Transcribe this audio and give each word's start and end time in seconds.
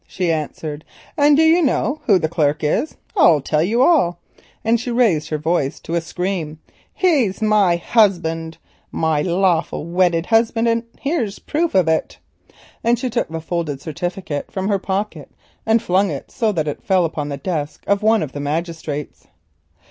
she 0.07 0.31
answered, 0.31 0.83
"and 1.15 1.37
do 1.37 1.43
you 1.43 1.61
know 1.61 2.01
who 2.07 2.17
the 2.17 2.27
clerk 2.27 2.63
is? 2.63 2.97
I'll 3.15 3.39
tell 3.39 3.61
you 3.61 3.83
all," 3.83 4.17
and 4.63 4.79
she 4.79 4.89
raised 4.89 5.29
her 5.29 5.37
voice 5.37 5.79
to 5.81 5.93
a 5.93 6.01
scream; 6.01 6.57
"he's 6.91 7.39
my 7.39 7.75
husband, 7.75 8.57
my 8.91 9.21
lawful 9.21 9.85
wedded 9.85 10.25
husband, 10.25 10.67
and 10.67 10.85
here's 10.99 11.37
proof 11.37 11.75
of 11.75 11.87
it," 11.87 12.17
and 12.83 12.97
she 12.97 13.11
took 13.11 13.29
the 13.29 13.39
folded 13.39 13.79
certificate 13.79 14.51
from 14.51 14.69
her 14.69 14.79
pocket 14.79 15.29
and 15.67 15.83
flung 15.83 16.09
it 16.09 16.31
so 16.31 16.51
that 16.51 16.67
it 16.67 16.81
struck 16.83 17.13
the 17.13 17.37
desk 17.37 17.83
of 17.85 18.01
one 18.01 18.23
of 18.23 18.31
the 18.31 18.39
magistrates. 18.39 19.27